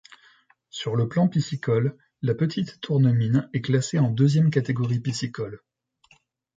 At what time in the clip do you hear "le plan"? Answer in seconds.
0.95-1.27